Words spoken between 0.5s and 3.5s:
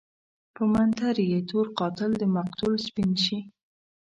په منتر يې تور قاتل دمقتل سپين شي